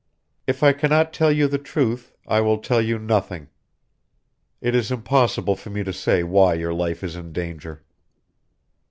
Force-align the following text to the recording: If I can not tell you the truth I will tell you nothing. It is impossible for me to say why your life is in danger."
If 0.47 0.63
I 0.63 0.73
can 0.73 0.89
not 0.89 1.13
tell 1.13 1.31
you 1.31 1.47
the 1.47 1.59
truth 1.59 2.11
I 2.25 2.41
will 2.41 2.57
tell 2.57 2.81
you 2.81 2.97
nothing. 2.97 3.49
It 4.59 4.73
is 4.73 4.89
impossible 4.89 5.55
for 5.55 5.69
me 5.69 5.83
to 5.83 5.93
say 5.93 6.23
why 6.23 6.55
your 6.55 6.73
life 6.73 7.03
is 7.03 7.15
in 7.15 7.31
danger." 7.33 7.83